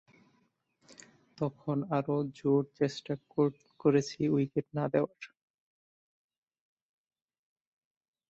তখন 1.37 1.77
আরও 1.97 2.17
জোর 2.39 2.63
চেষ্টা 2.79 3.13
করেছি 3.79 4.21
উইকেট 4.27 4.67
না 4.77 4.85
দেওয়ার। 4.93 5.21